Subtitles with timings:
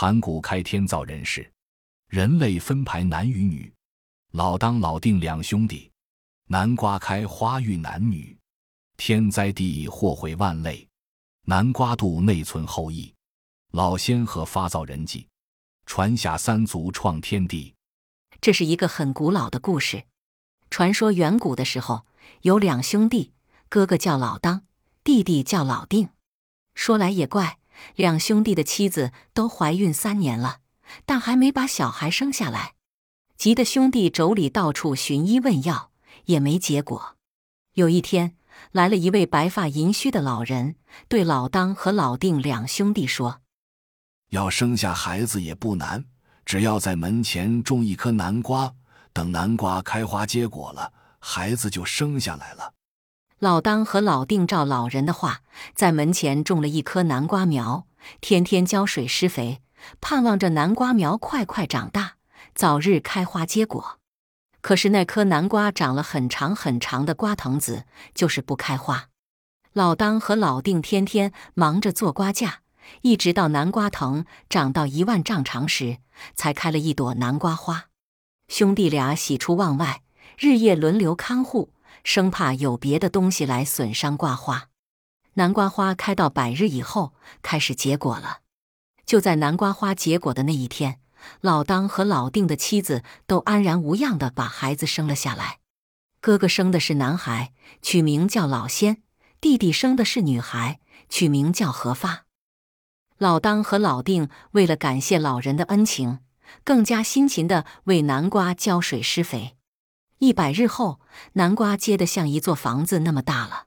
[0.00, 1.52] 盘古开天造人世，
[2.06, 3.74] 人类分排男与女，
[4.30, 5.90] 老当老定两兄弟，
[6.46, 8.38] 南瓜开花育男女，
[8.96, 10.88] 天灾地祸毁万类，
[11.46, 13.12] 南瓜肚内存后裔，
[13.72, 15.26] 老仙和发造人迹，
[15.84, 17.74] 传下三族创天地。
[18.40, 20.04] 这是一个很古老的故事。
[20.70, 22.06] 传说远古的时候，
[22.42, 23.32] 有两兄弟，
[23.68, 24.62] 哥哥叫老当，
[25.02, 26.10] 弟弟叫老定。
[26.76, 27.57] 说来也怪。
[27.96, 30.58] 两兄弟的妻子都怀孕三年了，
[31.04, 32.74] 但还没把小孩生下来，
[33.36, 35.90] 急得兄弟妯娌到处寻医问药，
[36.26, 37.16] 也没结果。
[37.74, 38.36] 有一天，
[38.72, 40.76] 来了一位白发银须的老人，
[41.08, 43.40] 对老当和老定两兄弟说
[44.30, 46.04] ：“要生下孩子也不难，
[46.44, 48.74] 只要在门前种一颗南瓜，
[49.12, 52.74] 等南瓜开花结果了，孩子就生下来了。”
[53.38, 55.42] 老当和老定照老人的话，
[55.72, 57.86] 在门前种了一棵南瓜苗，
[58.20, 59.62] 天天浇水施肥，
[60.00, 62.14] 盼望着南瓜苗快快长大，
[62.56, 64.00] 早日开花结果。
[64.60, 69.06] 可是那棵南瓜长了很长很长的瓜藤子，就是不开花。
[69.72, 72.62] 老当和老定天天忙着做瓜架，
[73.02, 75.98] 一直到南瓜藤长到一万丈长时，
[76.34, 77.84] 才开了一朵南瓜花。
[78.48, 80.02] 兄弟俩喜出望外，
[80.36, 81.70] 日夜轮流看护。
[82.04, 84.68] 生怕有别的东西来损伤瓜花。
[85.34, 88.40] 南瓜花开到百日以后，开始结果了。
[89.06, 91.00] 就在南瓜花结果的那一天，
[91.40, 95.58] 老当和老定的妻子都安然无恙地把孩子生了下来。
[96.20, 98.96] 哥哥生的是男孩，取名叫老仙；
[99.40, 102.24] 弟弟生的是女孩，取名叫何发。
[103.18, 106.18] 老当和老定为了感谢老人的恩情，
[106.64, 109.57] 更加辛勤地为南瓜浇水施肥。
[110.18, 111.00] 一百日后，
[111.34, 113.66] 南瓜结得像一座房子那么大了。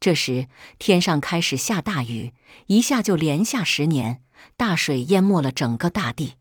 [0.00, 2.32] 这时，天上开始下大雨，
[2.66, 4.22] 一下就连下十年，
[4.56, 6.34] 大水淹没了整个大地。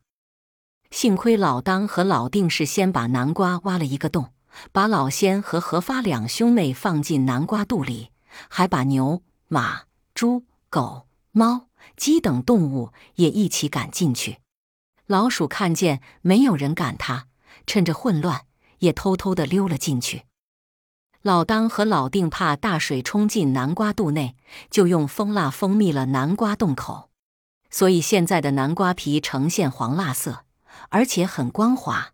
[0.89, 4.33] 幸亏老当和老定是先把南瓜挖了一个洞，
[4.71, 8.09] 把老仙和何发两兄妹放进南瓜肚里，
[8.49, 9.83] 还把牛、马、
[10.15, 11.67] 猪、狗、猫、
[11.97, 14.39] 鸡等动物也一起赶进去。
[15.07, 17.27] 老鼠看见没有人赶它，
[17.67, 18.45] 趁着混乱。
[18.81, 20.25] 也偷偷的溜了进去。
[21.23, 24.35] 老当和老定怕大水冲进南瓜肚内，
[24.69, 27.09] 就用蜂蜡封密了南瓜洞口，
[27.69, 30.45] 所以现在的南瓜皮呈现黄蜡色，
[30.89, 32.13] 而且很光滑。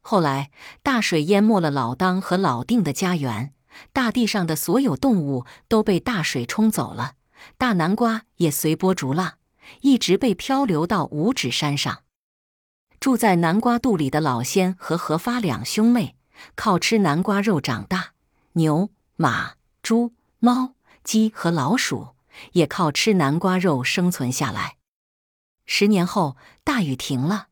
[0.00, 0.50] 后来
[0.82, 3.52] 大水淹没了老当和老定的家园，
[3.92, 7.14] 大地上的所有动物都被大水冲走了，
[7.58, 9.34] 大南瓜也随波逐浪，
[9.80, 12.02] 一直被漂流到五指山上。
[13.02, 16.14] 住在南瓜肚里的老仙和何发两兄妹，
[16.54, 18.12] 靠吃南瓜肉长大；
[18.52, 22.10] 牛、马、猪、猫、鸡和老鼠
[22.52, 24.76] 也靠吃南瓜肉生存下来。
[25.66, 27.48] 十年后，大雨停了，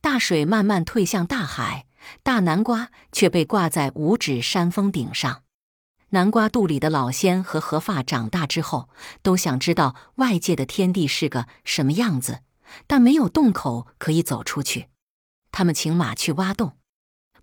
[0.00, 1.86] 大水慢慢退向大海，
[2.22, 5.42] 大南瓜却被挂在五指山峰顶上。
[6.10, 8.88] 南瓜肚里的老仙和何发长大之后，
[9.22, 12.42] 都想知道外界的天地是个什么样子。
[12.86, 14.88] 但没有洞口可以走出去，
[15.52, 16.76] 他们请马去挖洞，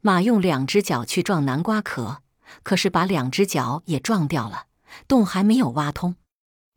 [0.01, 2.21] 马用两只脚去撞南瓜壳，
[2.63, 4.67] 可是把两只脚也撞掉了，
[5.07, 6.15] 洞还没有挖通。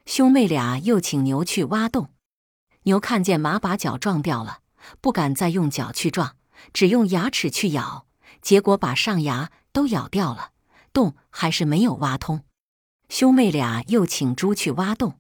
[0.05, 2.11] 兄妹俩又请牛去挖洞，
[2.85, 4.61] 牛看见马把脚撞掉了，
[5.01, 6.37] 不敢再用脚去撞，
[6.73, 8.07] 只用牙齿去咬，
[8.41, 10.51] 结果把上牙都咬掉了，
[10.93, 12.45] 洞还是没有挖通。
[13.09, 15.19] 兄妹俩又请猪去挖洞。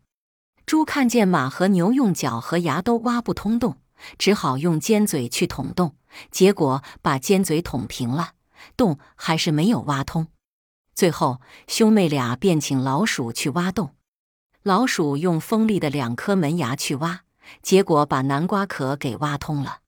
[0.66, 3.78] 猪看见马和牛用脚和牙都挖不通洞，
[4.18, 5.94] 只好用尖嘴去捅洞，
[6.32, 8.32] 结果把尖嘴捅平了，
[8.76, 10.26] 洞还是没有挖通。
[10.92, 13.94] 最后，兄妹俩便请老鼠去挖洞，
[14.64, 17.20] 老鼠用锋利的两颗门牙去挖，
[17.62, 19.78] 结果把南瓜壳给挖通了。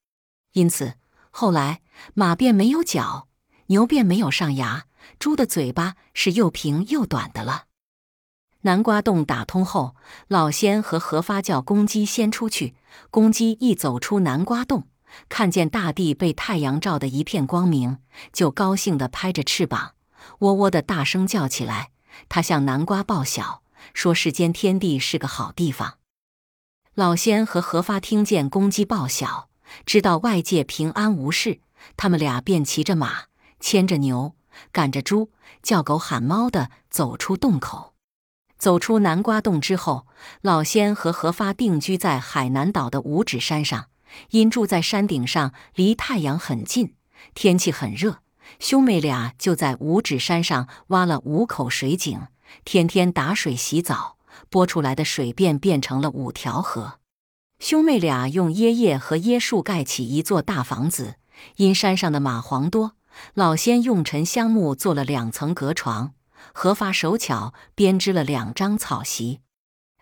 [0.52, 0.94] 因此，
[1.30, 1.80] 后来
[2.14, 3.26] 马便没有脚，
[3.66, 4.84] 牛便没有上牙，
[5.18, 7.64] 猪的嘴巴是又平又短的了。
[8.62, 9.94] 南瓜洞打通后，
[10.26, 12.74] 老仙和何发叫公鸡先出去。
[13.10, 14.88] 公鸡一走出南瓜洞，
[15.28, 17.98] 看见大地被太阳照得一片光明，
[18.32, 19.92] 就高兴地拍着翅膀，
[20.40, 21.90] 喔喔地大声叫起来。
[22.28, 23.62] 它向南瓜报晓，
[23.94, 25.98] 说世间天地是个好地方。
[26.94, 29.48] 老仙和何发听见公鸡报晓，
[29.86, 31.60] 知道外界平安无事，
[31.96, 33.26] 他们俩便骑着马，
[33.60, 34.34] 牵着牛，
[34.72, 35.30] 赶着猪，
[35.62, 37.94] 叫狗喊猫的走出洞口。
[38.58, 40.06] 走出南瓜洞之后，
[40.42, 43.86] 老仙和何发定居在海南岛的五指山上。
[44.30, 46.94] 因住在山顶上，离太阳很近，
[47.34, 48.20] 天气很热，
[48.58, 52.28] 兄妹俩就在五指山上挖了五口水井，
[52.64, 54.16] 天天打水洗澡，
[54.48, 56.94] 拨出来的水便变成了五条河。
[57.58, 61.16] 兄妹俩用椰叶和椰树盖起一座大房子，
[61.56, 62.92] 因山上的蚂蟥多，
[63.34, 66.14] 老仙用沉香木做了两层隔床，
[66.52, 69.40] 何发手巧编织了两张草席。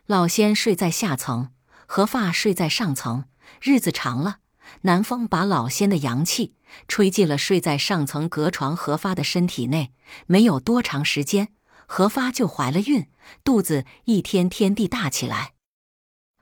[0.06, 1.50] 老仙睡在下层，
[1.86, 3.24] 何发睡在上层。
[3.60, 4.38] 日子长了，
[4.82, 6.54] 南风把老仙的阳气
[6.88, 9.92] 吹进了睡在上层隔床何发的身体内。
[10.26, 11.48] 没有多长时间，
[11.86, 13.08] 何发就怀了孕，
[13.42, 15.54] 肚子一天天地大起来。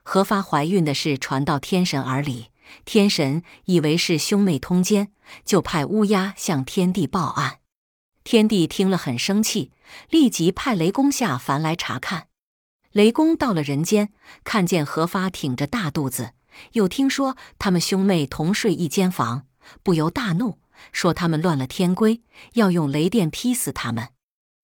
[0.03, 2.51] 何发怀孕的事传到天神耳里，
[2.85, 5.11] 天神以为是兄妹通奸，
[5.43, 7.59] 就派乌鸦向天帝报案。
[8.25, 9.71] 天帝听了很生气，
[10.09, 12.25] 立即派雷公下凡来查看。
[12.91, 14.11] 雷公到了人间，
[14.43, 16.31] 看见何发挺着大肚子，
[16.71, 19.45] 又听说他们兄妹同睡一间房，
[19.83, 20.57] 不由大怒，
[20.91, 22.23] 说他们乱了天规，
[22.53, 24.09] 要用雷电劈死他们。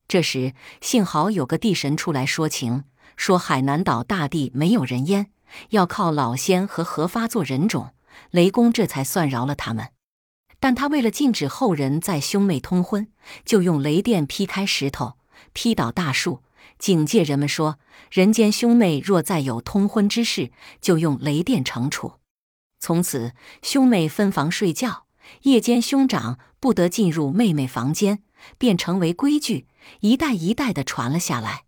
[0.07, 2.85] 这时幸好有个地神出来说情。
[3.15, 5.31] 说海南岛大地没有人烟，
[5.69, 7.93] 要靠老仙和何发做人种，
[8.31, 9.89] 雷公这才算饶了他们。
[10.61, 13.07] 但他为了禁止后人再兄妹通婚，
[13.43, 15.17] 就用雷电劈开石头，
[15.53, 16.43] 劈倒大树，
[16.77, 17.79] 警戒人们说：
[18.11, 22.13] 人间兄妹若再有通婚之事，就用雷电惩处。
[22.79, 25.07] 从此，兄妹分房睡觉，
[25.41, 28.23] 夜间兄长不得进入妹妹房间，
[28.59, 29.67] 便成为规矩，
[30.01, 31.63] 一代一代的传了下来。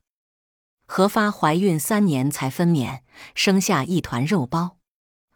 [0.86, 3.00] 何发怀孕三年才分娩，
[3.34, 4.78] 生下一团肉包。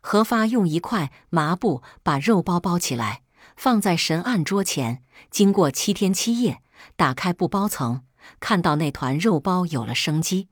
[0.01, 3.23] 何发用一块麻布把肉包包起来，
[3.57, 5.03] 放在神案桌前。
[5.29, 6.61] 经过七天七夜，
[6.95, 8.03] 打开布包层，
[8.39, 10.47] 看到那团肉包有了生机。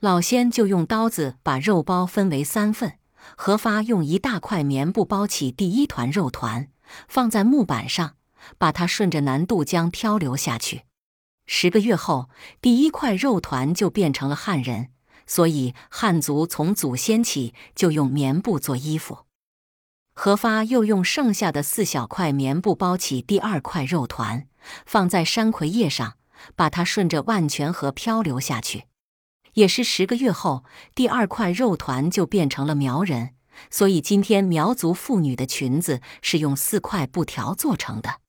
[0.00, 2.98] 老仙就用刀子把肉包分为三份。
[3.36, 6.68] 何发用一大块棉布包起第一团肉团，
[7.06, 8.16] 放在木板上，
[8.58, 10.82] 把它顺着南渡江漂流下去。
[11.46, 12.28] 十个月后，
[12.60, 14.88] 第一块肉团就变成了汉人，
[15.24, 19.26] 所以汉族从祖先起就用棉布做衣服。
[20.14, 24.46] 何发又用剩下的四小块棉布包起第二块肉团，
[24.84, 26.14] 放在山葵叶上，
[26.54, 28.84] 把它顺着万泉河漂流下去。
[29.54, 30.64] 也是十个月后，
[30.94, 33.34] 第二块肉团就变成了苗人，
[33.70, 38.20] 所以今天苗族妇女的裙子是用四块布条做成的。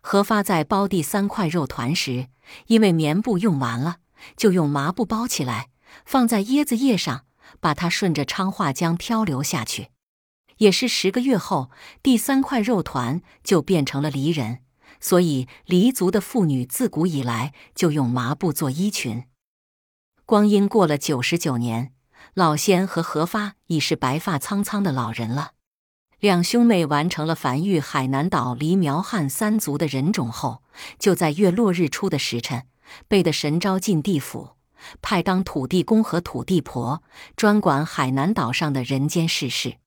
[0.00, 2.26] 何发在包第三块肉团时，
[2.66, 3.98] 因为棉布用完了，
[4.36, 5.68] 就用麻布包起来，
[6.04, 7.24] 放在椰子叶上，
[7.60, 9.91] 把它顺着昌化江漂流下去。
[10.62, 11.72] 也是十个月后，
[12.04, 14.60] 第三块肉团就变成了黎人，
[15.00, 19.24] 所以黎族的妇女自古以来就用麻布做衣裙。
[20.24, 21.92] 光阴过了九十九年，
[22.34, 25.54] 老仙和何发已是白发苍苍的老人了。
[26.20, 30.62] 两兄妹完成了繁育海南岛黎苗汉三族的人种后，
[30.96, 32.68] 就在月落日出的时辰，
[33.08, 34.50] 被的神招进地府，
[35.02, 37.02] 派当土地公和土地婆，
[37.34, 39.78] 专管海南岛上的人间世事。